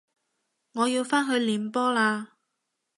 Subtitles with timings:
[0.73, 2.29] 我要返去練波喇